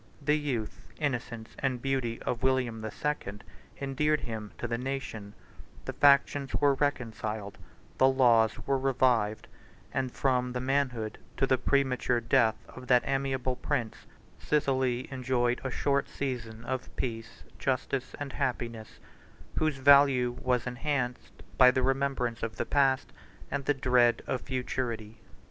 [0.19, 3.43] The youth, innocence, and beauty of William the Second,
[3.77, 5.35] 128 endeared him to the nation:
[5.85, 7.59] the factions were reconciled;
[7.99, 9.47] the laws were revived;
[9.93, 14.07] and from the manhood to the premature death of that amiable prince,
[14.39, 18.99] Sicily enjoyed a short season of peace, justice, and happiness,
[19.57, 23.13] whose value was enhanced by the remembrance of the past
[23.51, 25.21] and the dread of futurity.